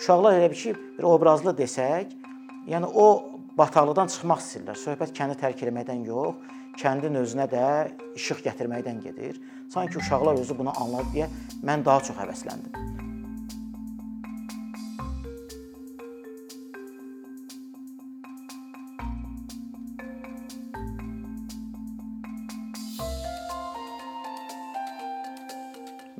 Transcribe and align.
uşaqlar 0.00 0.38
elə 0.38 0.48
bir 0.48 0.56
ki, 0.56 0.70
bir 0.98 1.04
obrazlı 1.04 1.52
desək, 1.58 2.14
yəni 2.72 2.88
o 2.88 3.06
bataqlıqdan 3.58 4.08
çıxmaq 4.08 4.38
istəyirlər. 4.40 4.78
Söhbət 4.80 5.10
kəndi 5.16 5.36
tərk 5.42 5.60
etməkdən 5.66 6.06
yox, 6.08 6.38
kəndin 6.80 7.18
özünə 7.20 7.44
də 7.52 7.64
işıq 8.16 8.40
gətirməkdən 8.46 9.02
gedir. 9.04 9.36
Sanki 9.68 9.98
uşaqlar 10.00 10.40
özü 10.40 10.56
bunu 10.58 10.72
anladı 10.72 11.12
deyə 11.12 11.28
mən 11.60 11.84
daha 11.84 12.00
çox 12.08 12.16
həvəsləndim. 12.16 12.72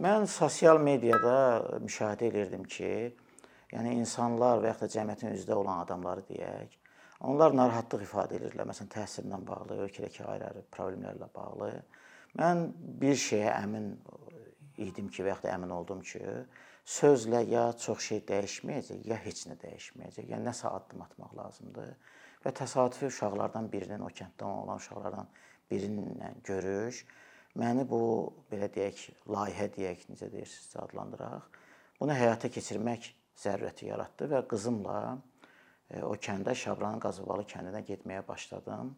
Mən 0.05 0.28
sosial 0.28 0.77
mediada 0.80 1.65
müşahidə 1.80 2.28
edirdim 2.28 2.62
ki, 2.65 2.92
yəni 3.73 3.97
insanlar 4.01 4.62
və 4.62 4.73
ya 4.73 4.79
da 4.80 4.88
cəmiyyətin 4.95 5.34
üzvdə 5.37 5.56
olan 5.59 5.84
adamları 5.84 6.24
deyək, 6.29 6.77
onlar 7.30 7.55
narahatlıq 7.56 8.06
ifadə 8.06 8.38
edirlər. 8.38 8.69
Məsələn, 8.70 8.91
təhsillə 8.95 9.41
bağlı, 9.46 9.79
ölkədəki 9.87 10.24
ayrı-ayrı 10.24 10.65
problemlərlə 10.74 11.29
bağlı. 11.34 11.70
Mən 12.41 12.66
bir 13.02 13.16
şeyə 13.20 13.55
əmin 13.59 13.93
idim 14.80 15.10
ki, 15.12 15.24
və 15.27 15.34
ya 15.34 15.38
da 15.45 15.55
əmin 15.56 15.74
oldum 15.77 16.02
ki, 16.06 16.23
sözlə 16.91 17.43
ya 17.48 17.69
çox 17.79 18.06
şey 18.09 18.23
dəyişməyəcək, 18.30 19.06
ya 19.10 19.19
heç 19.20 19.46
nə 19.51 19.59
dəyişməyəcək. 19.60 20.30
Yəni 20.32 20.48
nəsə 20.48 20.71
addım 20.71 21.05
atmaq 21.07 21.37
lazımdır. 21.38 21.91
Və 22.45 22.55
təsadüfi 22.57 23.10
uşaqlardan 23.10 23.68
birinin, 23.73 24.01
o 24.01 24.09
kənddən 24.09 24.62
olan 24.62 24.80
uşaqlardan 24.80 25.29
birinin 25.71 26.41
görüş 26.45 27.05
məni 27.59 27.87
bu 27.88 28.02
belə 28.51 28.68
deyək, 28.73 29.09
layihə 29.30 29.68
deyək, 29.74 30.07
necə 30.10 30.29
deyirsinizsə 30.32 30.84
adlandıraq, 30.84 31.48
bunu 32.01 32.15
həyata 32.15 32.51
keçirmək 32.52 33.10
zərurəti 33.41 33.88
yaratdı 33.88 34.29
və 34.30 34.43
qızımla 34.51 34.96
e, 35.91 36.02
o 36.07 36.13
kəndə 36.15 36.55
Şabranın 36.57 37.01
Qazıbalı 37.02 37.47
kəndinə 37.51 37.82
getməyə 37.88 38.23
başladım. 38.29 38.95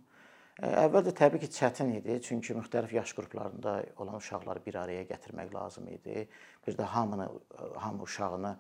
E, 0.59 0.69
əvvəlcə 0.85 1.15
təbii 1.23 1.43
ki, 1.45 1.51
çətin 1.59 1.95
idi, 1.99 2.19
çünki 2.27 2.57
müxtəlif 2.59 2.95
yaş 2.99 3.15
qruplarında 3.19 3.79
olan 4.03 4.19
uşaqları 4.21 4.65
bir 4.67 4.81
araya 4.83 5.07
gətirmək 5.09 5.55
lazım 5.55 5.89
idi. 5.89 6.29
Bir 6.67 6.79
də 6.79 6.91
hamını 6.95 7.31
hamı 7.77 8.03
uşağını 8.03 8.57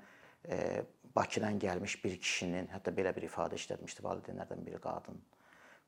e, 0.48 0.82
Bakıdan 1.16 1.58
gəlmiş 1.60 1.98
bir 2.04 2.14
kişinin, 2.20 2.70
hətta 2.72 2.88
belə 2.96 3.10
bir 3.12 3.26
ifadə 3.26 3.58
işlətmişdi 3.60 4.00
valideynlərdən 4.06 4.62
biri 4.64 4.78
qadın 4.80 5.18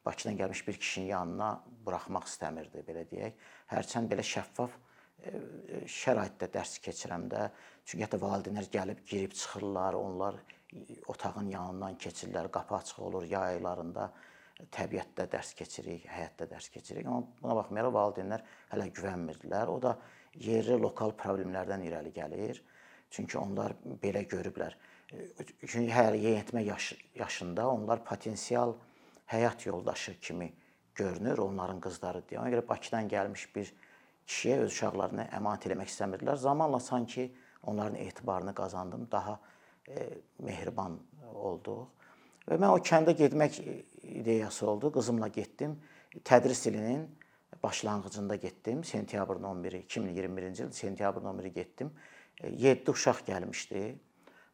Bakıdan 0.05 0.37
gəlmiş 0.37 0.69
bir 0.69 0.77
kişinin 0.77 1.07
yanına 1.07 1.65
buraxmaq 1.87 2.27
istəmirdi, 2.29 2.83
belə 2.85 3.07
deyək. 3.09 3.39
Hərçənd 3.71 4.11
belə 4.11 4.25
şəffaf 4.29 4.75
şəraitdə 5.89 6.49
dərs 6.53 6.79
keçirəndə, 6.85 7.49
çünki 7.85 8.05
hətta 8.05 8.21
valideynlər 8.21 8.69
gəlib 8.73 9.03
girib 9.09 9.33
çıxırlar, 9.33 9.97
onlar 9.99 10.39
otağın 11.09 11.51
yanından 11.53 11.99
keçirlər, 12.03 12.51
qapı 12.53 12.77
açıq 12.81 13.03
olur 13.09 13.27
yay 13.31 13.57
aylarında 13.57 14.11
təbiətdə 14.75 15.27
dərs 15.31 15.53
keçirik, 15.59 16.07
həyatda 16.11 16.49
dərs 16.51 16.69
keçirik. 16.71 17.07
Amma 17.07 17.27
buna 17.43 17.57
baxmayaraq 17.59 17.95
valideynlər 17.95 18.45
hələ 18.73 18.89
güvənmirdilər. 18.99 19.71
O 19.71 19.81
da 19.83 19.97
yerli 20.39 20.79
lokal 20.81 21.15
problemlərdən 21.19 21.85
irəli 21.89 22.13
gəlir. 22.15 22.61
Çünki 23.11 23.39
onlar 23.39 23.75
belə 24.03 24.25
görüblər. 24.31 24.77
Çünki 25.67 25.91
hər 25.93 26.17
yeniyetmə 26.19 26.65
yaş, 26.67 26.95
yaşında 27.15 27.69
onlar 27.71 28.05
potensial 28.05 28.75
həyat 29.31 29.67
yoldaşı 29.67 30.19
kimi 30.21 30.53
görünür 30.95 31.39
onların 31.39 31.81
qızları 31.83 32.23
deyə. 32.29 32.41
Ona 32.43 32.51
görə 32.55 32.69
Bakıdan 32.69 33.09
gəlmiş 33.11 33.49
bir 33.55 33.73
kişiyə 34.27 34.61
öz 34.65 34.73
uşaqlarını 34.73 35.29
əmanət 35.39 35.69
eləmək 35.69 35.91
istəmirdilər. 35.93 36.37
Zamanla 36.41 36.81
sanki 36.81 37.29
onların 37.63 37.95
etibarını 37.95 38.55
qazandım, 38.55 39.09
daha 39.13 39.39
e, 39.89 40.09
mehriban 40.39 40.99
olduq. 41.35 41.87
Və 42.49 42.59
mən 42.61 42.73
o 42.73 42.81
kəndə 42.85 43.15
getmək 43.17 43.61
ideyası 44.03 44.67
oldu. 44.69 44.93
Qızımla 44.93 45.29
getdim. 45.29 45.79
Tədris 46.25 46.67
ilinin 46.69 47.07
başlanğıcında 47.63 48.37
getdim. 48.37 48.85
Sentyabrın 48.85 49.43
11-i, 49.43 49.87
2021-ci 49.87 50.65
il 50.67 50.71
sentyabrın 50.71 51.25
11-i 51.25 51.53
getdim. 51.53 51.93
7 52.43 52.67
e, 52.69 52.91
uşaq 52.91 53.25
gəlmişdi. 53.29 53.95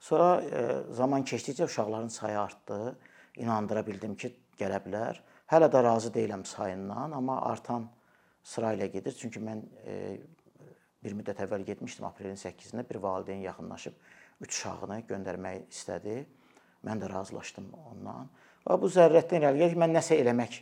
Sonra 0.01 0.43
e, 0.43 0.93
zaman 0.95 1.25
keçdikcə 1.25 1.65
uşaqların 1.65 2.09
sayı 2.09 2.41
artdı. 2.41 2.99
İnandıra 3.37 3.87
bildim 3.87 4.15
ki, 4.15 4.33
gələ 4.59 4.79
bilər. 4.85 5.19
Hələ 5.51 5.67
də 5.73 5.83
razı 5.83 6.13
deyiləm 6.15 6.45
sayından, 6.47 7.11
amma 7.11 7.41
artan 7.43 7.89
sıra 8.43 8.75
ilə 8.77 8.91
gedir. 8.93 9.15
Çünki 9.17 9.43
mən 9.43 9.63
e, 9.85 9.97
bir 11.05 11.17
müddət 11.17 11.43
əvvəl 11.45 11.65
getmişdim 11.69 12.07
aprelin 12.09 12.39
8-də 12.41 12.85
bir 12.89 13.01
valideyn 13.03 13.45
yaxınlaşıb 13.47 13.95
3 14.41 14.49
uşağını 14.49 15.01
göndərmək 15.09 15.69
istədi. 15.71 16.25
Mən 16.87 17.03
də 17.03 17.11
razılaşdım 17.13 17.69
ondan. 17.91 18.31
Və 18.65 18.77
bu 18.81 18.89
zərurətdən 18.93 19.45
irəli 19.45 19.65
gəlir 19.65 19.81
mən 19.81 19.95
nəsə 19.97 20.17
eləmək 20.21 20.61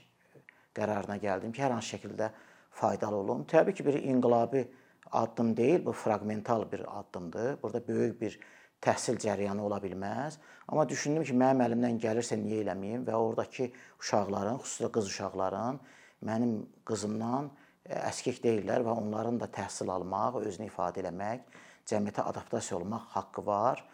qərarına 0.75 1.19
gəldim 1.23 1.55
ki, 1.55 1.63
hər 1.63 1.75
hansı 1.77 1.97
şəkildə 1.97 2.31
faydalı 2.79 3.17
olum. 3.17 3.45
Təbii 3.51 3.75
ki, 3.75 3.87
bir 3.87 3.99
inqilabi 4.03 4.65
addım 5.13 5.57
deyil, 5.57 5.85
bu 5.87 5.93
fraqmental 5.93 6.67
bir 6.73 6.85
addımdır. 7.01 7.63
Burada 7.63 7.83
böyük 7.89 8.21
bir 8.21 8.39
təhsil 8.83 9.19
cərəyanı 9.23 9.63
ola 9.63 9.79
bilməz. 9.83 10.39
Amma 10.69 10.89
düşündüm 10.89 11.25
ki, 11.25 11.35
mənim 11.39 11.65
əlimdən 11.67 12.03
gəlirsə 12.03 12.39
niyə 12.39 12.63
eləməyim 12.65 13.07
və 13.07 13.15
ordakı 13.15 13.71
uşaqların, 14.03 14.61
xüsusilə 14.63 14.93
qız 14.95 15.11
uşaqların 15.15 15.81
mənim 16.25 16.67
qızımdan 16.87 17.51
əskik 17.89 18.43
deyillər 18.45 18.85
və 18.87 18.95
onların 19.01 19.39
da 19.41 19.49
təhsil 19.53 19.91
almaq, 19.93 20.41
özünü 20.45 20.69
ifadə 20.69 21.03
etmək, 21.03 21.45
cəmiyyətə 21.89 22.27
adaptasiya 22.29 22.79
olmaq 22.79 23.07
haqqı 23.15 23.45
var. 23.47 23.85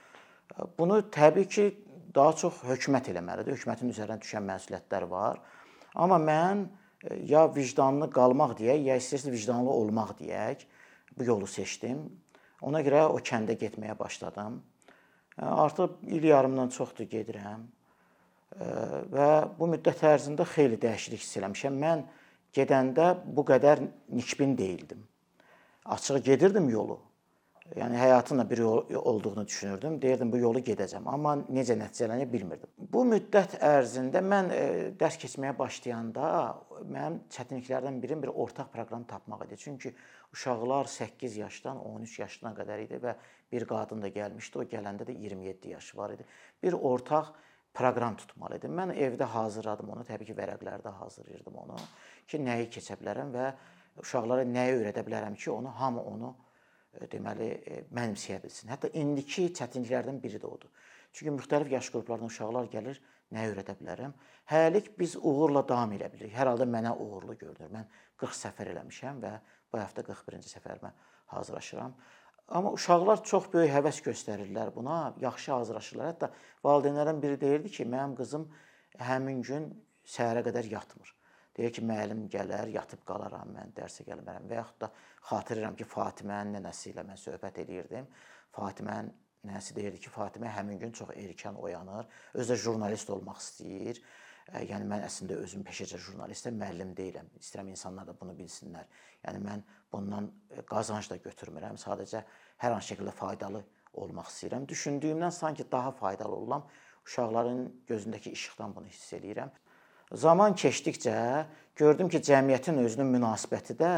E, 0.50 0.66
bunu 0.78 1.00
təbii 1.15 1.49
ki, 1.49 1.66
daha 2.15 2.34
çox 2.38 2.62
hökumət 2.69 3.12
eləməlidir. 3.15 3.56
Hökumətin 3.59 3.93
üzərinə 3.94 4.19
düşən 4.22 4.47
məsuliyyətlər 4.50 5.06
var. 5.10 5.41
Amma 5.94 6.19
mən 6.22 6.66
e, 6.66 7.21
ya 7.31 7.47
vicdanlı 7.55 8.10
qalmaq 8.15 8.56
deyək, 8.60 8.84
ya 8.91 8.99
istəsə 9.00 9.32
vicdanlı 9.34 9.71
olmaq 9.71 10.16
deyək, 10.21 10.66
bu 11.19 11.31
yolu 11.31 11.47
seçdim. 11.47 12.05
Ona 12.65 12.81
görə 12.82 13.06
o 13.12 13.19
kəndə 13.22 13.59
getməyə 13.61 13.99
başladım. 13.99 14.62
Artıq 15.37 15.99
il 16.15 16.25
yarımdan 16.25 16.71
çoxdur 16.75 17.09
gedirəm. 17.11 17.65
Və 19.11 19.31
bu 19.59 19.66
müddət 19.66 20.05
ərzində 20.06 20.47
xeyli 20.47 20.78
dəyişiklik 20.81 21.22
hiss 21.25 21.38
eləmişəm. 21.41 21.78
Mən 21.82 22.05
gedəndə 22.54 23.10
bu 23.25 23.44
qədər 23.48 23.82
nikbin 24.09 24.56
deyildim. 24.59 25.03
Açığı 25.84 26.19
gedirdim 26.19 26.69
yolu. 26.69 27.00
Yəni 27.72 27.97
həyatın 27.97 28.38
da 28.38 28.44
bir 28.50 28.59
yol 28.59 28.94
olduğunu 28.94 29.47
düşünürdüm. 29.47 30.03
Deyirdim 30.03 30.32
bu 30.32 30.38
yolu 30.38 30.60
gedəcəm, 30.60 31.06
amma 31.09 31.32
necə 31.48 31.78
nəticələnəcək 31.81 32.32
bilmirdim. 32.32 32.72
Bu 32.93 33.06
müddət 33.09 33.56
ərzində 33.64 34.20
mən 34.20 34.50
e, 34.53 34.64
dərs 35.00 35.16
keçməyə 35.22 35.54
başlayanda 35.56 36.26
mənim 36.84 37.22
çətinliklərdən 37.32 38.03
birim 38.03 38.20
bir 38.22 38.34
ortaq 38.44 38.69
proqram 38.75 39.06
tapmaq 39.09 39.47
idi. 39.47 39.56
Çünki 39.64 39.94
uşaqlar 40.37 40.93
8 40.93 41.37
yaşdan 41.41 41.81
13 41.81 42.19
yaşına 42.19 42.53
qədər 42.60 42.84
idi 42.84 43.00
və 43.00 43.16
bir 43.53 43.66
qadın 43.72 44.04
da 44.04 44.12
gəlmişdi. 44.12 44.60
O 44.60 44.69
gələndə 44.69 45.09
də 45.09 45.16
27 45.25 45.72
yaşı 45.72 45.97
var 45.97 46.12
idi. 46.19 46.28
Bir 46.62 46.76
ortaq 46.76 47.32
proqram 47.75 48.20
tutmalı 48.20 48.60
idim. 48.60 48.76
Mən 48.76 48.93
evdə 48.93 49.25
hazırladım 49.25 49.97
onu, 49.97 50.04
təbii 50.04 50.28
ki, 50.28 50.37
vərəqlərdə 50.37 50.93
hazırlayırdım 51.00 51.56
onu 51.64 51.81
ki, 52.26 52.40
nəyi 52.42 52.70
keçə 52.72 52.98
bilərəm 53.00 53.34
və 53.34 53.50
uşaqlara 54.02 54.46
nəyi 54.48 54.80
öyrədə 54.80 55.04
bilərəm 55.06 55.36
ki, 55.38 55.50
onu 55.50 55.72
hamı 55.80 56.02
onu 56.14 56.34
E, 56.94 57.08
deməli 57.10 57.48
e, 57.50 57.80
mənimsəyə 57.94 58.40
bilsin. 58.44 58.70
Hətta 58.72 58.90
indiki 59.00 59.48
çətinliklərdən 59.58 60.20
biri 60.22 60.38
də 60.42 60.48
odur. 60.48 60.70
Çünki 61.14 61.32
müxtəlif 61.34 61.72
yaş 61.74 61.90
qruplarından 61.94 62.30
uşaqlar 62.30 62.68
gəlir, 62.70 63.00
nə 63.34 63.46
öyrədə 63.50 63.74
bilərəm? 63.80 64.14
Hələlik 64.50 64.92
biz 64.98 65.16
uğurla 65.18 65.64
davam 65.68 65.94
edə 65.96 66.10
bilirik. 66.12 66.34
Hər 66.36 66.52
halda 66.52 66.66
mənə 66.70 66.94
uğurlu 67.00 67.36
görünür. 67.40 67.72
Mən 67.74 67.88
40 68.20 68.38
səfər 68.40 68.70
eləmişəm 68.74 69.22
və 69.24 69.32
bu 69.72 69.80
həftə 69.80 70.06
41-ci 70.06 70.54
səfərimə 70.54 70.92
hazırlaşıram. 71.34 71.96
Amma 72.54 72.75
uşaqlar 72.76 73.25
çox 73.25 73.49
böyük 73.54 73.72
həvəs 73.72 74.02
göstərirlər 74.04 74.75
buna, 74.75 75.14
yaxşı 75.22 75.52
hazırlaşırlar. 75.54 76.12
Hətta 76.12 76.31
valideynlərdən 76.66 77.22
biri 77.22 77.40
deyirdi 77.40 77.72
ki, 77.78 77.88
mənim 77.88 78.14
qızım 78.19 78.46
həmin 79.00 79.43
gün 79.43 79.70
səhərə 80.06 80.44
qədər 80.46 80.69
yatmır. 80.76 81.14
Deyir 81.56 81.72
ki, 81.74 81.82
müəllim 81.86 82.24
gələr, 82.32 82.72
yatıb 82.74 83.04
qalaram 83.06 83.52
mən, 83.54 83.74
dərsə 83.76 84.06
gəlmərəm 84.08 84.48
və 84.50 84.56
yaxud 84.58 84.80
da 84.82 84.90
xatırlayıram 85.28 85.76
ki, 85.78 85.86
Fatimənin 85.86 86.58
nənəsi 86.58 86.90
ilə 86.90 87.04
mən 87.06 87.20
söhbət 87.20 87.60
eləyirdim. 87.62 88.08
Fatimənin 88.56 89.12
nənəsi 89.46 89.76
deyirdi 89.76 90.00
ki, 90.02 90.10
Fatimə 90.10 90.50
həmin 90.56 90.80
gün 90.82 90.94
çox 90.98 91.12
erkən 91.14 91.58
oyanır, 91.60 92.08
özü 92.34 92.52
də 92.52 92.58
jurnalist 92.64 93.10
olmaq 93.14 93.38
istəyir. 93.42 94.00
Yəni 94.52 94.84
mən 94.88 95.06
əslində 95.06 95.38
özüm 95.40 95.62
peşəcə 95.64 95.98
jurnalistəm, 96.04 96.58
müəllim 96.60 96.90
deyiləm. 96.96 97.30
İstəyirəm 97.40 97.70
insanlar 97.72 98.10
da 98.10 98.16
bunu 98.20 98.34
bilsinlər. 98.36 98.90
Yəni 99.24 99.40
mən 99.40 99.62
bundan 99.92 100.26
qazanc 100.68 101.08
da 101.08 101.16
götürmürəm. 101.16 101.78
Sadəcə 101.80 102.20
hər 102.60 102.74
hansı 102.76 102.92
şəkildə 102.92 103.14
faydalı 103.16 103.62
olmaq 104.02 104.28
istəyirəm. 104.28 104.66
Düşündüyümdən 104.68 105.32
sanki 105.32 105.64
daha 105.72 105.94
faydalı 105.96 106.36
oluram. 106.36 106.66
Uşaqların 107.06 107.64
gözündəki 107.88 108.34
işıqdan 108.36 108.76
bunu 108.76 108.92
hiss 108.92 109.12
eləyirəm. 109.16 109.50
Zaman 110.14 110.55
keçdikcə 110.55 111.44
gördüm 111.76 112.08
ki, 112.08 112.20
cəmiyyətin 112.22 112.78
özünün 112.84 113.08
münasibəti 113.16 113.75
də 113.78 113.94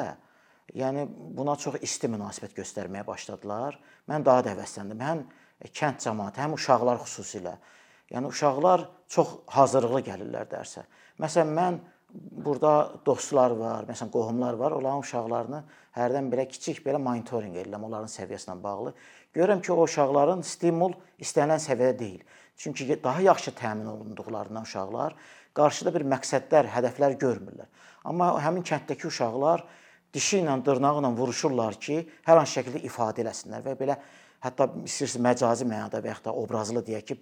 yəni 0.75 1.05
buna 1.37 1.57
çox 1.61 1.77
isti 1.85 2.09
münasibət 2.09 2.57
göstərməyə 2.57 3.05
başladılar. 3.07 3.77
Mən 4.09 4.25
daha 4.25 4.45
da 4.47 4.55
həvəsləndim. 4.55 5.03
Həm 5.03 5.25
kənd 5.77 6.01
cəmaəti, 6.07 6.41
həm 6.41 6.57
uşaqlar 6.57 7.03
xüsusilə. 7.05 7.57
Yəni 8.15 8.31
uşaqlar 8.33 8.87
çox 9.13 9.35
hazırlıqlı 9.59 10.03
gəlirlər 10.09 10.49
dərsə. 10.51 10.87
Məsələn 11.21 11.53
mən 11.59 11.79
burada 12.17 12.73
dostlar 13.07 13.53
var, 13.59 13.85
məsələn 13.89 14.13
qohumlar 14.15 14.57
var, 14.57 14.73
onların 14.73 15.05
uşaqlarını 15.05 15.63
hərdən 15.97 16.31
belə 16.33 16.47
kiçik 16.49 16.81
belə 16.87 17.01
monitorinq 17.03 17.59
edirəm 17.61 17.85
onların 17.89 18.09
səviyyəsinə 18.13 18.57
bağlı. 18.63 18.95
Görürəm 19.37 19.61
ki, 19.61 19.73
o 19.73 19.85
uşaqların 19.85 20.45
stimul 20.47 20.95
istənilən 21.21 21.61
səviyyədə 21.61 21.99
deyil. 21.99 22.23
Çünki 22.57 23.03
daha 23.05 23.21
yaxşı 23.21 23.51
təmin 23.51 23.87
olunduqlarından 23.87 24.63
uşaqlar 24.63 25.17
qarşıda 25.57 25.93
bir 25.95 26.05
məqsədlər, 26.09 26.69
hədəflər 26.73 27.17
görmürlər. 27.21 27.69
Amma 28.05 28.35
həmin 28.45 28.65
kənddəki 28.67 29.09
uşaqlar 29.09 29.65
dişi 30.15 30.43
ilə, 30.43 30.57
dırnağı 30.65 31.01
ilə 31.03 31.13
vuruşurlar 31.17 31.79
ki, 31.81 32.03
hər 32.27 32.41
hansı 32.41 32.61
şəkildə 32.61 32.83
ifadə 32.89 33.25
eləsinlər 33.25 33.65
və 33.65 33.77
belə 33.79 33.97
hətta 34.45 34.69
istəyirsiniz 34.85 35.25
məcazi 35.29 35.69
mənada 35.69 36.03
və 36.05 36.13
ya 36.13 36.19
da 36.25 36.35
obrazlı 36.37 36.85
deyək 36.87 37.09
ki, 37.11 37.17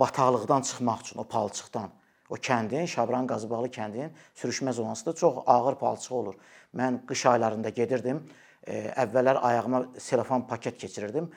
bataqlıqdan 0.00 0.66
çıxmaq 0.68 1.04
üçün 1.06 1.22
o 1.22 1.24
palçıqdan 1.24 1.90
o 2.32 2.36
kəndin, 2.40 2.86
Şabran 2.88 3.26
Qazıbağlı 3.28 3.68
kəndinin 3.68 4.12
sürüşmə 4.34 4.72
zonasında 4.72 5.14
çox 5.14 5.42
ağır 5.46 5.74
palçıq 5.76 6.14
olur. 6.16 6.34
Mən 6.74 7.02
qış 7.08 7.26
aylarında 7.28 7.68
gedirdim. 7.68 8.22
Əvvəllər 9.04 9.40
ayağıma 9.42 9.82
selofan 9.98 10.46
paket 10.48 10.78
keçirirdim. 10.78 11.28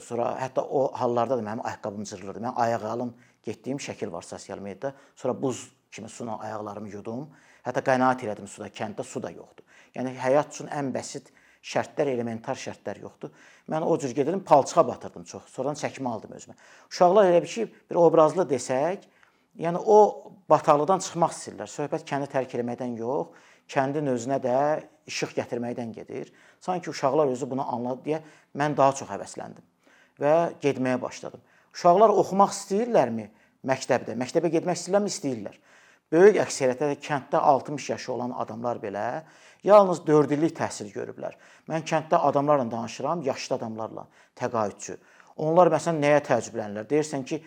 Sonra 0.00 0.30
hətta 0.40 0.62
o 0.64 0.86
hallarda 0.96 1.36
da 1.36 1.44
mənim 1.44 1.64
ayaqqabım 1.66 2.04
cırılırdı. 2.08 2.40
Mən 2.46 2.54
ayaqalın 2.64 3.14
getdiyim 3.44 3.78
şəkil 3.78 4.12
var 4.12 4.22
sosial 4.22 4.58
mediada. 4.58 4.94
Sonra 5.16 5.42
buz 5.42 5.68
kimi 5.92 6.08
suyla 6.08 6.38
ayaqlarımı 6.38 6.88
yudum. 6.88 7.26
Hətta 7.66 7.82
qənaət 7.84 8.24
elədim 8.24 8.48
suda, 8.48 8.70
kənddə 8.72 9.04
su 9.04 9.20
da 9.22 9.30
yoxdur. 9.34 9.64
Yəni 9.96 10.14
həyat 10.20 10.54
üçün 10.54 10.70
ən 10.72 10.92
bəsit 10.94 11.28
şərtlər, 11.66 12.12
elementar 12.14 12.56
şərtlər 12.56 13.02
yoxdur. 13.02 13.32
Mən 13.68 13.84
o 13.84 13.98
cür 13.98 14.14
gedirdim, 14.14 14.44
palçığa 14.46 14.86
batırdım 14.88 15.24
çox. 15.28 15.48
Sonradan 15.52 15.78
çəkmə 15.80 16.08
aldım 16.08 16.36
özümə. 16.38 16.56
Uşaqlar 16.90 17.30
elə 17.32 17.42
bir 17.42 17.50
ki, 17.50 17.66
bir 17.90 18.00
obrazlı 18.00 18.46
desək, 18.48 19.04
yəni 19.58 19.82
o 19.82 19.98
bataqlıqdan 20.50 21.02
çıxmaq 21.04 21.34
istəyirlər. 21.34 21.72
Söhbət 21.72 22.06
kəndi 22.08 22.30
tərk 22.32 22.54
etməkdən 22.60 22.94
yox, 23.00 23.50
kəndin 23.72 24.10
özünə 24.12 24.38
də 24.42 24.58
işıq 25.06 25.36
gətirməkdən 25.38 25.92
gedir. 25.94 26.32
Sanki 26.60 26.90
uşaqlar 26.90 27.32
özü 27.34 27.50
bunu 27.50 27.66
anladı 27.74 28.08
deyə 28.08 28.20
mən 28.56 28.76
daha 28.76 28.94
çox 28.98 29.10
həvəsləndim 29.10 29.64
və 30.20 30.34
getməyə 30.62 31.00
başladım. 31.02 31.40
Uşaqlar 31.74 32.14
oxumaq 32.22 32.54
istəyirlərmi 32.54 33.26
məktəbdə? 33.66 34.16
Məktəbə 34.18 34.50
getmək 34.54 34.80
istəyirlərmi? 34.80 35.12
İstəyirlər. 35.12 35.58
Böyük 36.12 36.38
əksəriyyətdə 36.44 36.92
də 36.92 36.96
kənddə 37.02 37.42
60 37.42 37.90
yaşı 37.90 38.12
olan 38.14 38.32
adamlar 38.38 38.78
belə 38.82 39.24
yalnız 39.66 40.04
4 40.06 40.32
illik 40.36 40.54
təhsil 40.56 40.92
görüblər. 40.94 41.34
Mən 41.68 41.82
kənddə 41.84 42.20
adamlarla 42.28 42.70
danışıram, 42.70 43.22
yaşlı 43.26 43.56
adamlarla, 43.56 44.06
təqaüdçü. 44.38 44.96
Onlar 45.36 45.72
məsələn 45.74 45.98
nəyə 46.00 46.22
təəccüblənirlər? 46.28 46.86
Deyirsən 46.88 47.26
ki, 47.26 47.40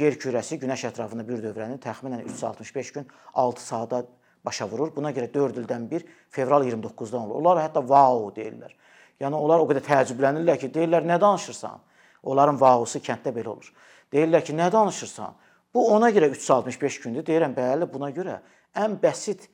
yer 0.00 0.16
kürəsi 0.22 0.60
günəş 0.62 0.86
ətrafında 0.92 1.26
bir 1.26 1.42
dövrəni 1.42 1.80
təxminən 1.82 2.22
365 2.24 2.92
gün 2.92 3.10
6 3.34 3.66
saata 3.66 4.04
başa 4.44 4.68
vurur. 4.68 4.92
Buna 4.96 5.12
görə 5.16 5.28
4 5.34 5.60
ildən 5.62 5.86
bir 5.90 6.06
fevral 6.30 6.64
29-dan 6.66 7.20
olur. 7.20 7.40
Onlar 7.40 7.62
hətta 7.64 7.82
vau 7.88 8.30
deyirlər. 8.36 8.74
Yəni 9.20 9.36
onlar 9.36 9.60
o 9.60 9.68
qədər 9.68 9.84
təəccüblənirlər 9.84 10.58
ki, 10.60 10.72
deyirlər 10.74 11.06
nə 11.06 11.20
danışırsan? 11.20 11.80
Onların 12.22 12.60
vausu 12.60 13.00
kənddə 13.04 13.32
belə 13.36 13.52
olur. 13.52 13.72
Deyirlər 14.12 14.44
ki, 14.44 14.56
nə 14.56 14.70
danışırsan? 14.72 15.36
Bu 15.74 15.86
ona 15.94 16.10
görə 16.10 16.30
365 16.32 17.00
gündür. 17.04 17.26
Deyirəm, 17.26 17.54
bəli, 17.56 17.88
buna 17.92 18.10
görə 18.16 18.40
ən 18.80 18.96
bəsit 19.02 19.46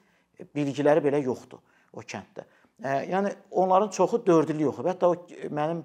bilgiləri 0.55 1.03
belə 1.05 1.23
yoxdur 1.25 1.61
o 1.93 2.03
kənddə. 2.03 2.47
Yəni 2.85 3.33
onların 3.51 3.91
çoxu 3.97 4.21
4 4.27 4.51
illik 4.55 4.71
oxuyub. 4.71 4.91
Hətta 4.93 5.11
o 5.11 5.51
mənim 5.55 5.83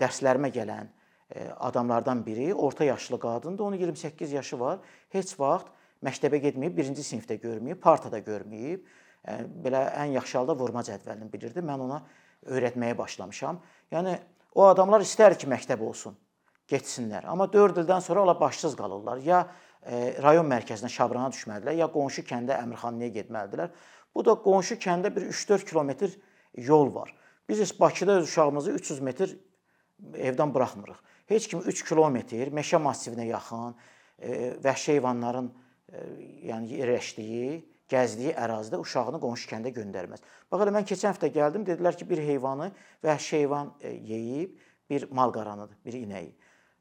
dərslərimə 0.00 0.50
gələn 0.54 0.90
adamlardan 1.62 2.24
biri 2.26 2.54
orta 2.54 2.84
yaşlı 2.84 3.20
qadındır. 3.20 3.64
Onun 3.64 3.76
28 3.76 4.32
yaşı 4.32 4.60
var. 4.60 4.78
Heç 5.10 5.40
vaxt 5.40 5.66
məktəbə 6.06 6.40
getməyib, 6.46 6.78
1-ci 6.80 7.04
sinifdə 7.04 7.36
görməyib, 7.42 7.80
partada 7.82 8.20
görməyib. 8.24 8.84
Belə 9.64 9.84
ən 10.00 10.14
yaxşı 10.16 10.38
halda 10.40 10.56
vurma 10.56 10.82
cədvəlini 10.86 11.28
bilirdi. 11.32 11.60
Mən 11.64 11.84
ona 11.84 12.00
öyrətməyə 12.48 12.96
başlamışam. 12.98 13.60
Yəni 13.92 14.16
o 14.56 14.64
adamlar 14.70 15.04
istər 15.04 15.36
ki, 15.36 15.48
məktəb 15.50 15.82
olsun 15.84 16.16
getsinlər. 16.70 17.26
Amma 17.28 17.48
4 17.52 17.82
ildən 17.82 18.02
sonra 18.04 18.22
onlar 18.24 18.40
başsız 18.40 18.76
qalırlar. 18.78 19.20
Ya 19.26 19.42
e, 19.82 20.16
rayon 20.22 20.48
mərkəzinə 20.48 20.88
Şabrana 20.92 21.30
düşməlidirlər, 21.34 21.76
ya 21.82 21.90
qonşu 21.92 22.24
kəndə 22.28 22.56
Əmirxanlıya 22.62 23.12
getməlidirlər. 23.20 23.72
Bu 24.14 24.24
da 24.26 24.36
qonşu 24.40 24.78
kəndə 24.80 25.12
bir 25.14 25.28
3-4 25.30 25.68
kilometr 25.68 26.16
yol 26.56 26.94
var. 26.94 27.14
Biz 27.48 27.60
heç 27.60 27.80
Bakıda 27.80 28.18
öz 28.20 28.28
uşağımızı 28.28 28.72
300 28.72 29.00
metr 29.00 29.34
evdən 30.14 30.54
buraxmırıq. 30.54 31.00
Heç 31.26 31.48
kim 31.50 31.60
3 31.66 31.82
kilometr 31.84 32.52
meşə 32.54 32.78
massivinə 32.82 33.26
yaxın, 33.26 33.74
e, 34.18 34.54
vəhşi 34.64 34.94
heyvanların 34.94 35.50
e, 35.50 35.69
yəni 36.50 36.80
yerləşdiyi, 36.80 37.60
gəzdiyi 37.90 38.36
ərazidə 38.38 38.78
uşağını 38.80 39.18
qonşu 39.22 39.50
kəndə 39.50 39.72
göndərməz. 39.74 40.22
Bax 40.52 40.66
elə 40.66 40.74
mən 40.76 40.86
keçən 40.86 41.10
həftə 41.12 41.32
gəldim, 41.34 41.64
dedilər 41.66 41.98
ki, 41.98 42.06
bir 42.10 42.22
heyvanı 42.22 42.70
vəhşi 43.04 43.42
heyvan 43.42 43.72
yeyib, 43.82 44.54
bir 44.90 45.10
mal 45.10 45.32
qaranıdır, 45.34 45.76
bir 45.84 45.98
inəyi 45.98 46.32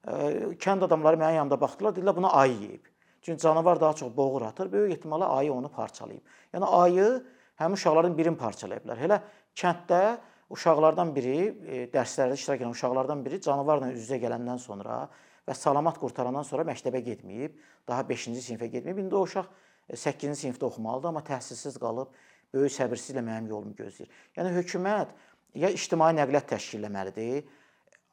kənd 0.07 0.85
adamları 0.85 1.19
mənim 1.19 1.35
yanımda 1.35 1.59
baxdılar, 1.61 1.93
dedilər 1.95 2.15
buna 2.15 2.31
ayı 2.31 2.55
yeyib. 2.59 2.85
Çünki 3.21 3.41
canavar 3.41 3.81
daha 3.81 3.93
çox 3.93 4.17
boğur 4.17 4.41
atır, 4.41 4.71
böyük 4.71 4.97
ehtimalla 4.97 5.29
ayı 5.29 5.53
onu 5.53 5.69
parçalayıb. 5.69 6.21
Yəni 6.53 6.65
ayı 6.65 7.23
həmin 7.59 7.73
uşaqların 7.73 8.17
birini 8.17 8.37
parçalaya 8.37 8.79
bilər. 8.79 9.01
Elə 9.05 9.19
kənddə 9.55 10.17
uşaqlardan 10.49 11.11
biri, 11.15 11.89
dərslərdə 11.93 12.39
iştirak 12.39 12.61
edən 12.61 12.71
uşaqlardan 12.71 13.25
biri 13.25 13.41
canavarla 13.41 13.91
üz-üzə 13.91 14.21
gələndən 14.23 14.57
sonra 14.57 15.09
və 15.49 15.55
salamat 15.57 15.97
qurtarandan 15.97 16.45
sonra 16.45 16.65
məktəbə 16.69 17.01
getməyib, 17.05 17.55
daha 17.89 18.05
5-ci 18.05 18.37
sinifə 18.45 18.69
getməyib. 18.69 19.01
İndi 19.01 19.17
o 19.17 19.23
uşaq 19.25 19.47
8-ci 19.89 20.29
e, 20.29 20.35
sinifdə 20.43 20.67
oxumalıdır, 20.67 21.09
amma 21.09 21.23
təhsilsiz 21.25 21.79
qalıb, 21.81 22.13
böyük 22.53 22.75
səbirsizliklə 22.75 23.23
mənim 23.25 23.49
yolumu 23.49 23.73
gözləyir. 23.77 24.11
Yəni 24.37 24.53
hökumət 24.59 25.15
ya 25.57 25.71
ictimai 25.73 26.11
nəqliyyat 26.19 26.49
təşkil 26.53 26.85
etməlidir, 26.85 27.49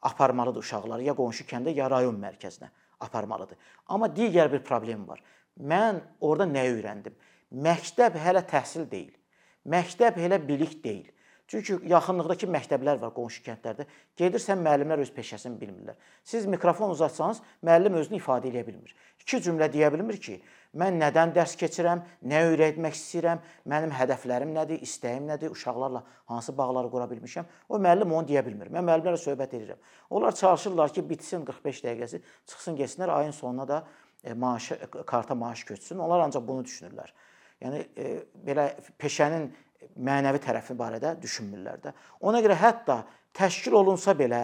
aparmalıdır 0.09 0.65
uşaqları 0.65 1.05
ya 1.05 1.13
qonşu 1.17 1.45
kəndə, 1.49 1.73
ya 1.77 1.89
rayon 1.93 2.17
mərkəzinə 2.21 2.71
aparmalıdır. 3.05 3.57
Amma 3.93 4.09
digər 4.09 4.49
bir 4.51 4.63
problem 4.65 5.05
var. 5.07 5.21
Mən 5.57 6.01
orada 6.21 6.49
nə 6.49 6.65
öyrəndim? 6.71 7.13
Məktəb 7.53 8.17
hələ 8.21 8.41
təhsil 8.49 8.89
deyil. 8.89 9.13
Məktəb 9.69 10.17
hələ 10.17 10.41
bilik 10.41 10.79
deyil. 10.83 11.09
Çünki 11.47 11.77
yaxınlıqdakı 11.87 12.47
məktəblər 12.51 12.99
var 12.99 13.13
qonşu 13.15 13.39
kəndlərdə. 13.45 13.85
Gedirsən 14.19 14.59
müəllimlər 14.59 14.99
öz 14.99 15.11
peşəsini 15.15 15.55
bilmirlər. 15.61 15.95
Siz 16.27 16.45
mikrofon 16.45 16.91
uzatsanız, 16.91 17.39
müəllim 17.63 17.95
özünü 18.01 18.19
ifadə 18.19 18.49
edə 18.51 18.65
bilmir. 18.67 18.91
İki 19.23 19.39
cümlə 19.45 19.69
deyə 19.71 19.87
bilmir 19.93 20.19
ki, 20.19 20.35
mən 20.75 20.97
nədən 20.99 21.31
dərs 21.37 21.53
keçirəm, 21.59 22.01
nə 22.27 22.41
öyrətmək 22.49 22.97
istəyirəm, 22.99 23.39
mənim 23.71 23.93
hədəflərim 23.95 24.51
nədir, 24.57 24.81
istəyim 24.83 25.29
nədir, 25.31 25.53
uşaqlarla 25.55 26.03
hansı 26.33 26.55
bağları 26.57 26.91
qura 26.91 27.07
bilmişəm. 27.13 27.47
O 27.69 27.79
müəllim 27.79 28.11
onu 28.11 28.27
deyə 28.27 28.43
bilmir. 28.45 28.67
Mən 28.75 28.83
müəllimlərlə 28.89 29.21
söhbət 29.23 29.55
edirəm. 29.55 29.79
Onlar 30.09 30.35
çalışırlar 30.35 30.93
ki, 30.93 31.05
bitsin 31.09 31.45
45 31.47 31.79
dəqiqəsi, 31.85 32.21
çıxsın 32.51 32.75
getsinlər, 32.81 33.13
ayın 33.21 33.31
sonuna 33.31 33.67
da 33.67 33.79
e, 34.23 34.33
maaşı 34.33 34.79
karta 35.05 35.35
maaş 35.35 35.63
köçsün. 35.63 36.03
Onlar 36.03 36.27
ancaq 36.27 36.43
bunu 36.47 36.67
düşünürlər. 36.67 37.15
Yəni 37.63 37.85
e, 37.97 38.11
belə 38.45 38.67
peşənin 38.99 39.47
mənəvi 39.97 40.41
tərəfi 40.43 40.75
barədə 40.77 41.15
düşünmürlər 41.21 41.81
də. 41.83 41.93
Ona 42.25 42.41
görə 42.45 42.57
hətta 42.59 43.01
təşkil 43.37 43.77
olunsa 43.77 44.15
belə 44.17 44.41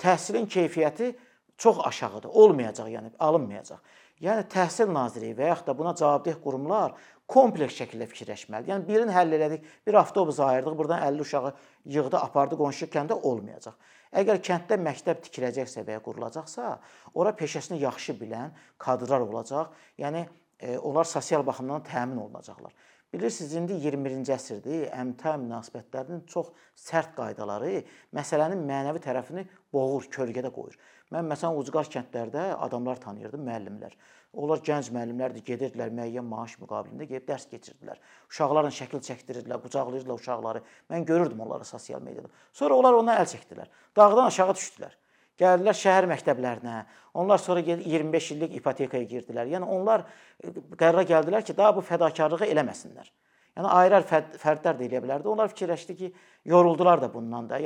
təhsilin 0.00 0.48
keyfiyyəti 0.50 1.12
çox 1.58 1.80
aşağıdır. 1.86 2.30
Olmayacaq, 2.30 2.88
yəni 2.90 3.12
alınmayacaq. 3.18 3.80
Yəni 4.22 4.46
Təhsil 4.50 4.92
Nazirliyi 4.94 5.34
və 5.36 5.50
yaxud 5.50 5.66
da 5.68 5.74
buna 5.76 5.92
cavabdeh 5.98 6.36
qurumlar 6.42 6.94
kompleks 7.30 7.74
şəkildə 7.80 8.06
fikirləşməlidir. 8.10 8.70
Yəni 8.70 8.86
birini 8.86 9.12
həll 9.14 9.34
elədik, 9.36 9.64
bir 9.86 9.98
avtobus 10.00 10.38
ayırdıq, 10.40 10.76
burdan 10.78 11.02
50 11.02 11.20
uşağı 11.20 11.52
yığdı, 11.96 12.18
apardı 12.20 12.58
qonşu 12.60 12.88
kəndə 12.92 13.18
olmayacaq. 13.18 13.74
Əgər 14.14 14.40
kənddə 14.46 14.78
məktəb 14.78 15.20
tikiləcəksə 15.26 15.82
və 15.86 15.96
ya 15.96 16.02
qurulacaqsa, 16.04 16.76
ora 17.14 17.34
peşəsini 17.34 17.80
yaxşı 17.82 18.14
bilən 18.20 18.54
kadrlar 18.78 19.24
olacaq. 19.26 19.74
Yəni 19.98 20.24
e, 20.60 20.78
onlar 20.78 21.10
sosial 21.10 21.46
baxımdan 21.46 21.82
təmin 21.88 22.20
olunacaqlar. 22.22 22.72
Bilirsiniz, 23.14 23.52
indi 23.54 23.74
21-ci 23.78 24.32
əsrdir. 24.34 24.88
Əmtə 24.90 25.36
münasibətlərinin 25.38 26.24
çox 26.26 26.48
sərt 26.74 27.12
qaydaları 27.14 27.84
məsələnin 28.16 28.64
mənəvi 28.66 28.98
tərəfini 29.04 29.44
boğur, 29.72 30.08
kölgədə 30.16 30.50
qoyur. 30.56 30.74
Mən 31.14 31.28
məsələn 31.30 31.60
ucqar 31.60 31.86
kəndlərdə 31.92 32.48
adamlar 32.66 32.98
tanıyırdım, 33.04 33.44
müəllimlər. 33.46 33.94
Onlar 34.34 34.64
gənc 34.66 34.90
müəllimlərdir, 34.96 35.44
gedirdilər 35.46 35.94
müəyyən 35.94 36.26
maaş 36.26 36.56
müqabilində 36.64 37.06
gedib 37.12 37.28
dərs 37.28 37.46
keçirdilər. 37.52 38.02
Uşaqlarla 38.32 38.74
şəkil 38.80 39.04
çəkdirirdilər, 39.06 39.62
qucaqlayırdılar 39.62 40.18
uşaqları. 40.18 40.64
Mən 40.90 41.06
görürdüm 41.06 41.46
onları 41.46 41.70
sosial 41.70 42.02
mediada. 42.02 42.34
Sonra 42.50 42.74
onlar 42.82 42.98
ona 42.98 43.20
əl 43.22 43.30
çəkdilər. 43.36 43.70
Dağdan 43.94 44.26
aşağı 44.26 44.58
düşdülər. 44.58 44.98
Gəldilər 45.40 45.74
şəhər 45.74 46.06
məktəblərinə. 46.10 46.84
Onlar 47.18 47.40
sonra 47.42 47.62
25 47.64 48.30
illik 48.34 48.56
ipotekaya 48.60 49.06
girdilər. 49.10 49.50
Yəni 49.50 49.66
onlar 49.66 50.04
e, 50.38 50.52
qərara 50.78 51.02
gəldilər 51.08 51.46
ki, 51.46 51.56
daha 51.58 51.74
bu 51.74 51.82
fədakarlığı 51.86 52.46
eləməsinlər. 52.52 53.10
Yəni 53.58 53.70
ayrı 53.70 54.00
fərdlər 54.06 54.78
də 54.78 54.86
eləyə 54.86 55.02
bilərdi. 55.02 55.30
Onlar 55.30 55.50
fikirləşdi 55.50 55.96
ki, 55.98 56.12
yoruldular 56.54 57.02
da 57.02 57.10
bundan 57.12 57.50
da. 57.50 57.60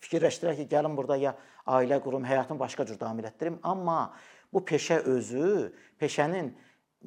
fikirləşdirər 0.00 0.56
ki, 0.56 0.68
gəlin 0.70 0.96
burada 0.96 1.16
ya 1.16 1.34
ailə 1.66 2.00
qurum, 2.02 2.24
həyatımı 2.24 2.60
başqa 2.60 2.86
cür 2.86 3.00
davam 3.00 3.18
etdirim, 3.20 3.58
amma 3.62 4.14
bu 4.52 4.62
peşə 4.64 5.02
özü, 5.04 5.72
peşənin 6.00 6.54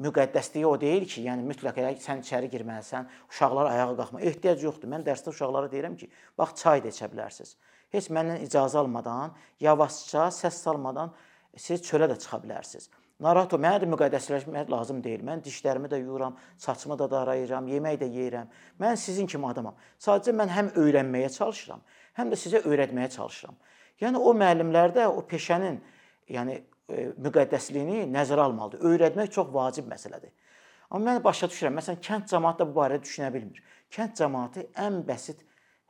müqəddəsliyi 0.04 0.66
o 0.66 0.74
deyil 0.82 1.06
ki, 1.10 1.24
yəni 1.28 1.46
mütləq 1.48 1.80
elə 1.82 1.94
sən 2.02 2.22
içəri 2.24 2.50
girməlisən, 2.54 3.10
uşaqlar 3.30 3.72
ayağa 3.72 3.92
qalxma. 3.98 4.22
Ehtiyac 4.22 4.64
yoxdur. 4.64 4.90
Mən 4.94 5.06
dərsdə 5.06 5.34
uşaqlara 5.34 5.70
deyirəm 5.74 5.98
ki, 5.98 6.10
bax 6.38 6.56
çay 6.62 6.84
da 6.84 6.94
içə 6.94 7.10
bilərsiniz. 7.12 7.56
Heç 7.94 8.10
məndən 8.10 8.42
icazə 8.48 8.80
almadan, 8.82 9.36
yavaşca, 9.62 10.28
səs 10.34 10.60
salmadan 10.66 11.14
siz 11.58 11.84
çölə 11.86 12.10
də 12.10 12.18
çıxa 12.20 12.42
bilərsiniz. 12.42 12.90
Narahat 13.22 13.54
ol, 13.54 13.62
mənə 13.62 13.84
də 13.84 13.88
müqəddəsləşmək 13.92 14.72
lazım 14.74 15.04
deyil. 15.04 15.22
Mən 15.24 15.44
dişlərimi 15.46 15.88
də 15.92 16.00
yuyuram, 16.02 16.36
saçımı 16.58 16.98
da 17.00 17.08
darayıram, 17.12 17.68
yemək 17.70 18.00
də 18.02 18.10
yeyirəm. 18.10 18.50
Mən 18.82 18.98
sizin 19.00 19.30
kimi 19.30 19.48
adamam. 19.48 19.78
Sadəcə 20.02 20.34
mən 20.36 20.50
həm 20.52 20.72
öyrənməyə 20.82 21.30
çalışıram, 21.38 21.84
həm 22.18 22.34
də 22.34 22.40
sizə 22.42 22.64
öyrətməyə 22.66 23.12
çalışıram. 23.14 23.56
Yəni 24.02 24.20
o 24.20 24.34
müəllimlərdə 24.36 25.06
o 25.08 25.22
peşənin, 25.30 25.78
yəni 26.34 26.58
e, 26.58 27.06
müqəddəsliyini 27.22 28.08
nəzərə 28.12 28.50
almalıdır. 28.50 28.82
Öyrətmək 28.90 29.32
çox 29.38 29.54
vacib 29.54 29.88
məsələdir. 29.94 30.34
Amma 30.90 31.14
mən 31.14 31.24
başa 31.24 31.48
düşürəm. 31.54 31.78
Məsələn, 31.78 32.02
kənd 32.04 32.28
cəmaəti 32.34 32.64
də 32.64 32.70
bu 32.70 32.80
barədə 32.82 33.06
düşünə 33.06 33.30
bilmir. 33.34 33.62
Kənd 33.94 34.18
cəmaəti 34.18 34.68
ən 34.82 35.00
bəsit 35.08 35.46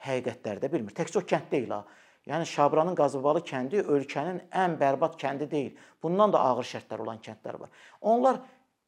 həqiqətləri 0.05 0.63
də 0.63 0.71
bilmir. 0.71 0.95
Təkcə 0.95 1.21
o 1.21 1.25
kənd 1.27 1.51
deyil 1.51 1.71
ha. 1.75 1.83
Yəni 2.27 2.47
Şabranın 2.47 2.95
Qazıbalı 2.95 3.41
kəndi 3.43 3.81
ölkənin 3.83 4.39
ən 4.55 4.77
bərbad 4.79 5.17
kəndi 5.19 5.49
deyil. 5.51 5.79
Bundan 6.03 6.31
da 6.31 6.39
ağır 6.39 6.67
şərtlər 6.69 7.03
olan 7.03 7.19
kəndlər 7.23 7.59
var. 7.59 7.71
Onlar 8.01 8.39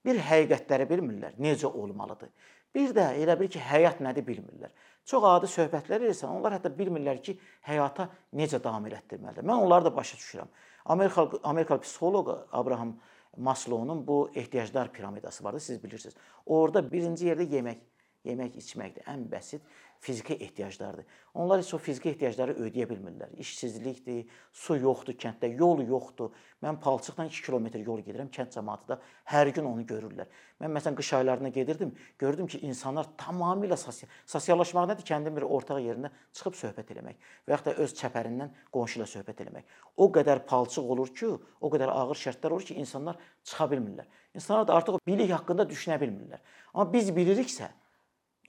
bir 0.05 0.21
həqiqətləri 0.23 0.87
bilmirlər, 0.87 1.35
necə 1.41 1.67
olmalıdır. 1.67 2.31
Bir 2.75 2.93
də 2.95 3.09
elə 3.19 3.35
bil 3.39 3.49
ki, 3.51 3.59
həyat 3.59 4.01
nədir 4.03 4.25
bilmirlər. 4.27 4.71
Çox 5.05 5.25
adi 5.29 5.49
söhbətlər 5.51 6.07
edirsən, 6.07 6.31
onlar 6.31 6.55
hətta 6.57 6.71
bilmirlər 6.75 7.21
ki, 7.23 7.37
həyata 7.67 8.07
necə 8.35 8.59
davam 8.63 8.87
etdirməlidir. 8.87 9.45
Mən 9.45 9.65
onları 9.65 9.87
da 9.89 9.95
başa 9.95 10.17
düşürəm. 10.17 10.49
Amerikalı 10.85 11.39
Amerikalı 11.43 11.81
psixoloq 11.81 12.31
Abraham 12.51 12.95
Maslow'un 13.37 14.07
bu 14.07 14.31
ehtiyaclar 14.35 14.91
piramidası 14.93 15.43
vardı, 15.43 15.59
siz 15.59 15.83
bilirsiniz. 15.83 16.15
Orada 16.45 16.91
birinci 16.91 17.27
yerdə 17.27 17.47
yemək, 17.55 17.77
yemək, 18.25 18.59
içməkdir. 18.61 19.05
Ən 19.11 19.27
bəsit 19.31 19.63
fiziki 20.05 20.33
ehtiyaclardır. 20.33 21.05
Onlar 21.33 21.59
heç 21.59 21.73
o 21.73 21.77
fiziki 21.77 22.09
ehtiyacları 22.09 22.53
ödəyə 22.61 22.85
bilmirlər. 22.89 23.31
İşsizlikdir, 23.41 24.27
su 24.53 24.77
yoxdur 24.77 25.15
kənddə, 25.17 25.49
yol 25.59 25.81
yoxdur. 25.87 26.29
Mən 26.63 26.77
palçıqla 26.79 27.25
2 27.25 27.41
kilometr 27.45 27.81
yol 27.81 28.03
gedirəm, 28.05 28.29
kənd 28.33 28.53
cəmaəti 28.53 28.91
də 28.91 28.97
hər 29.33 29.49
gün 29.55 29.65
onu 29.65 29.85
görürlər. 29.89 30.29
Mən 30.61 30.75
məsələn 30.77 30.97
qış 30.99 31.11
aylarında 31.19 31.49
gedirdim, 31.57 31.93
gördüm 32.19 32.47
ki, 32.47 32.59
insanlar 32.67 33.09
tamamilə 33.17 33.77
sosial 33.77 34.11
sosiallaşmaq 34.25 34.89
nədir? 34.91 35.07
Kəndin 35.09 35.35
bir 35.35 35.47
ortaq 35.57 35.81
yerində 35.83 36.11
çıxıb 36.37 36.59
söhbət 36.61 36.93
eləmək 36.95 37.17
və 37.47 37.55
yaxud 37.55 37.71
da 37.71 37.73
öz 37.85 37.95
çəpərindən 38.01 38.53
qonşu 38.71 39.01
ilə 39.01 39.09
söhbət 39.09 39.41
eləmək. 39.45 39.73
O 39.97 40.09
qədər 40.13 40.45
palçıq 40.49 40.91
olur 40.95 41.09
ki, 41.17 41.31
o 41.61 41.71
qədər 41.73 41.91
ağır 41.91 42.21
şərtlər 42.27 42.55
olur 42.55 42.69
ki, 42.69 42.77
insanlar 42.79 43.17
çıxa 43.43 43.67
bilmirlər. 43.73 44.05
İnsanlar 44.35 44.67
da 44.67 44.75
artıq 44.75 45.01
bilik 45.07 45.31
haqqında 45.31 45.67
düşünə 45.69 45.99
bilmirlər. 45.99 46.39
Amma 46.73 46.91
biz 46.93 47.11
biliriksə, 47.15 47.69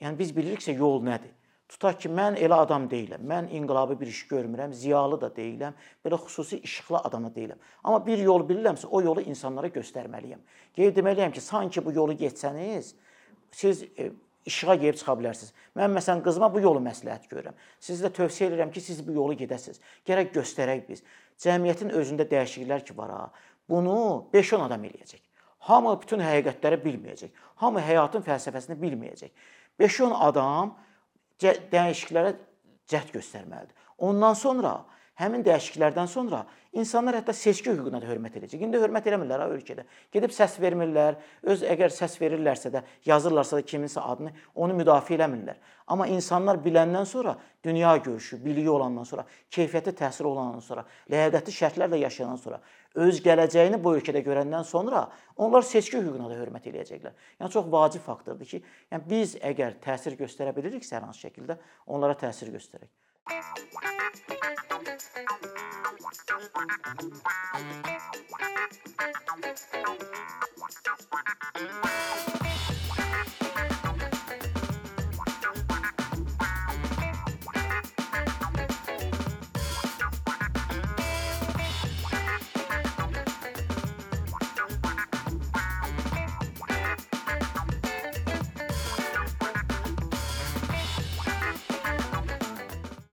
yəni 0.01 0.19
biz 0.19 0.33
biliriksə 0.35 0.75
yol 0.77 1.03
nədir? 1.05 1.33
Tutaq 1.67 1.97
ki, 1.99 2.09
mən 2.15 2.37
elə 2.39 2.61
adam 2.63 2.85
deyiləm. 2.87 3.23
Mən 3.27 3.49
inqilabi 3.57 3.97
bir 3.99 4.07
iş 4.07 4.21
görmürəm, 4.29 4.71
ziyalı 4.71 5.17
da 5.21 5.27
deyiləm, 5.35 5.73
belə 6.05 6.19
xüsusi 6.23 6.61
işıqlı 6.63 7.01
adam 7.09 7.25
da 7.27 7.31
deyiləm. 7.35 7.59
Amma 7.83 7.99
bir 8.05 8.21
yol 8.23 8.45
bilirəmsə, 8.47 8.87
o 8.87 9.01
yolu 9.03 9.25
insanlara 9.27 9.67
göstərməliyəm. 9.75 10.45
Qeyd 10.77 10.95
deməliyəm 10.95 11.35
ki, 11.35 11.43
sanki 11.43 11.83
bu 11.83 11.91
yolu 11.91 12.15
getsəniz, 12.21 12.93
siz 13.51 13.83
e, 13.83 14.11
işığa 14.47 14.77
gəlib 14.79 15.01
çıxa 15.01 15.17
bilərsiniz. 15.19 15.51
Mən 15.75 15.91
məsələn 15.97 16.23
qızıma 16.23 16.47
bu 16.53 16.63
yolu 16.63 16.79
məsləhət 16.87 17.27
görürəm. 17.33 17.59
Sizə 17.83 18.13
tövsiyə 18.15 18.47
edirəm 18.53 18.71
ki, 18.71 18.85
siz 18.87 19.03
bu 19.03 19.17
yolu 19.19 19.35
gedəsiniz. 19.43 19.83
Gərək 20.07 20.31
göstərək 20.39 20.87
biz. 20.87 21.03
Cəmiyyətin 21.43 21.91
özündə 21.99 22.29
dəyişikliklər 22.31 22.87
ki 22.87 22.95
var 22.97 23.11
ha. 23.11 23.23
Bunu 23.67 23.97
5-10 24.33 24.63
adam 24.69 24.87
eləyəcək. 24.87 25.23
Hamı 25.67 25.97
bütün 25.99 26.23
həqiqətləri 26.23 26.79
bilməyəcək. 26.85 27.45
Hamı 27.59 27.83
həyatın 27.83 28.23
fəlsəfəsini 28.23 28.79
bilməyəcək. 28.79 29.33
5-10 29.79 30.13
adam 30.29 30.75
dəyişikliklərə 31.41 32.35
cəhd 32.89 33.11
göstərməlidir. 33.15 33.73
Ondan 33.97 34.37
sonra 34.37 34.73
həmin 35.17 35.43
dəyişikliklərdən 35.45 36.09
sonra 36.09 36.43
insanlar 36.77 37.17
hətta 37.17 37.33
seçki 37.33 37.71
hüququna 37.71 38.01
da 38.01 38.09
hörmət 38.09 38.37
edəcək. 38.39 38.61
İndi 38.67 38.81
hörmət 38.81 39.07
eləmirlər 39.09 39.41
ha 39.41 39.47
ölkədə. 39.49 39.85
Gedib 40.13 40.33
səs 40.35 40.57
vermirlər. 40.61 41.17
Öz 41.49 41.63
əgər 41.65 41.93
səs 41.93 42.19
verirlərsə 42.21 42.71
də, 42.73 42.83
yazırlarsa 43.07 43.57
da 43.57 43.65
kiminsə 43.65 44.03
adını, 44.03 44.33
onu 44.55 44.77
müdafiə 44.77 45.17
eləmirlər. 45.17 45.57
Amma 45.87 46.07
insanlar 46.11 46.59
biləndən 46.61 47.07
sonra, 47.07 47.37
dünya 47.63 47.95
görüşü, 47.97 48.41
biliyi 48.45 48.69
olandan 48.69 49.07
sonra, 49.07 49.25
keyfiyyəti 49.55 49.95
təhsil 49.97 50.27
olandan 50.27 50.61
sonra, 50.61 50.83
ləyaqətli 51.09 51.55
şərtlərlə 51.55 52.01
yaşayandan 52.03 52.41
sonra, 52.43 52.61
öz 53.07 53.21
gələcəyini 53.23 53.79
bu 53.81 53.95
ölkədə 53.97 54.21
görəndən 54.25 54.67
sonra 54.67 55.07
onlar 55.37 55.65
seçki 55.65 56.01
hüququna 56.01 56.29
da 56.29 56.37
hörmət 56.41 56.69
eləyəcəklər. 56.73 57.17
Yəni 57.39 57.55
çox 57.55 57.71
vacib 57.71 58.03
faktordur 58.05 58.49
ki, 58.51 58.61
yəni 58.91 59.09
biz 59.09 59.37
əgər 59.39 59.79
təsir 59.83 60.19
göstərə 60.19 60.53
biliriksə 60.57 60.99
hər 60.99 61.07
hansı 61.07 61.29
şəkildə 61.29 61.57
onlara 61.87 62.17
təsir 62.19 62.51
göstərək. 62.53 62.91
Thank 63.29 63.45
you. 68.71 68.76